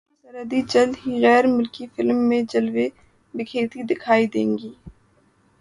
ژالے 0.03 0.21
سرحدی 0.23 0.59
جلد 0.71 0.93
ہی 1.01 1.11
غیر 1.23 1.43
ملکی 1.55 1.85
فلم 1.93 2.19
میں 2.29 2.41
جلوے 2.51 2.87
بکھیرتی 3.33 3.81
دکھائی 3.89 4.25
دیں 4.33 4.49
گی 4.57 4.71